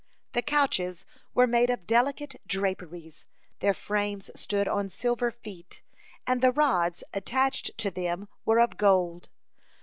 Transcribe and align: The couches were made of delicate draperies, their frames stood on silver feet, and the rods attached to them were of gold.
The 0.31 0.41
couches 0.41 1.05
were 1.35 1.45
made 1.45 1.69
of 1.69 1.85
delicate 1.85 2.37
draperies, 2.47 3.27
their 3.59 3.75
frames 3.75 4.31
stood 4.33 4.67
on 4.67 4.89
silver 4.89 5.29
feet, 5.29 5.83
and 6.25 6.41
the 6.41 6.51
rods 6.51 7.03
attached 7.13 7.77
to 7.77 7.91
them 7.91 8.27
were 8.43 8.59
of 8.59 8.77
gold. 8.77 9.29